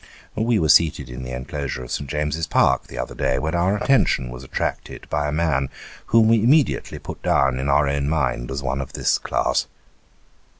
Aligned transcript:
Wo 0.33 0.59
were 0.59 0.67
seated 0.67 1.11
in 1.11 1.21
the 1.21 1.29
enclosure 1.29 1.83
of 1.83 1.91
St. 1.91 2.09
James's 2.09 2.47
Park 2.47 2.87
the 2.87 2.97
other 2.97 3.13
day, 3.13 3.37
when 3.37 3.53
our 3.53 3.77
attention 3.77 4.31
was 4.31 4.43
attracted 4.43 5.07
by 5.11 5.27
a 5.27 5.31
man 5.31 5.69
whom 6.07 6.27
we 6.27 6.41
immediately 6.41 6.97
put 6.97 7.21
down 7.21 7.59
in 7.59 7.69
our 7.69 7.87
own 7.87 8.09
mind 8.09 8.49
as 8.49 8.63
one 8.63 8.81
of 8.81 8.93
this 8.93 9.19
class. 9.19 9.67